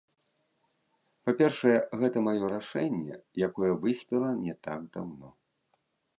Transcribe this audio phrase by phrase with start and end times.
[1.29, 3.15] Па-першае, гэта маё рашэнне,
[3.49, 5.29] якое выспела не так даўно.